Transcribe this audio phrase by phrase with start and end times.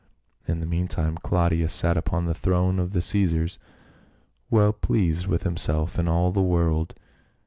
[0.47, 3.59] In the meantime Claudius sat upon the throne of the Caesars,
[4.49, 6.95] well pleased with himself and all the world.